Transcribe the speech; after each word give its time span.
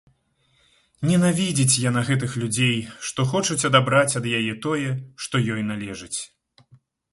Ненавідзіць 1.09 1.81
яна 1.89 2.01
гэтых 2.07 2.31
людзей, 2.45 2.73
што 3.11 3.27
хочуць 3.35 3.59
адабраць 3.71 4.17
ад 4.23 4.31
яе 4.41 4.53
тое, 4.67 4.89
што 5.27 5.45
ёй 5.57 5.61
належыць. 5.71 6.15